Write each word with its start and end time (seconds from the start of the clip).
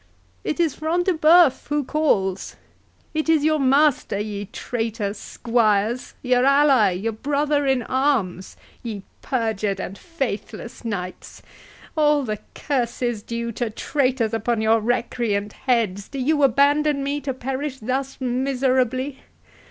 —It 0.43 0.59
is 0.59 0.73
Front 0.73 1.05
de 1.05 1.13
Bœuf 1.13 1.67
who 1.67 1.83
calls!—It 1.83 3.29
is 3.29 3.43
your 3.45 3.59
master, 3.59 4.17
ye 4.17 4.45
traitor 4.45 5.13
squires!—Your 5.13 6.43
ally—your 6.43 7.11
brother 7.11 7.67
in 7.67 7.83
arms, 7.83 8.57
ye 8.81 9.03
perjured 9.21 9.79
and 9.79 9.95
faithless 9.95 10.83
knights!—all 10.83 12.23
the 12.23 12.39
curses 12.55 13.21
due 13.21 13.51
to 13.51 13.69
traitors 13.69 14.33
upon 14.33 14.59
your 14.59 14.79
recreant 14.81 15.53
heads, 15.53 16.07
do 16.07 16.17
you 16.17 16.41
abandon 16.41 17.03
me 17.03 17.21
to 17.21 17.31
perish 17.31 17.77
thus 17.77 18.19
miserably! 18.19 19.19